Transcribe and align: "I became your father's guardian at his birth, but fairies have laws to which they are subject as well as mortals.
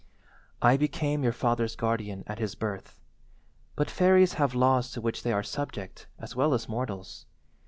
"I 0.63 0.77
became 0.77 1.21
your 1.21 1.31
father's 1.31 1.75
guardian 1.75 2.23
at 2.25 2.39
his 2.39 2.55
birth, 2.55 2.99
but 3.75 3.87
fairies 3.91 4.33
have 4.33 4.55
laws 4.55 4.89
to 4.93 4.99
which 4.99 5.21
they 5.21 5.31
are 5.31 5.43
subject 5.43 6.07
as 6.17 6.35
well 6.35 6.55
as 6.55 6.67
mortals. 6.67 7.27